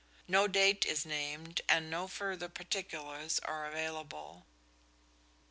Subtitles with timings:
[0.27, 4.47] No date is named, and no further particulars are available.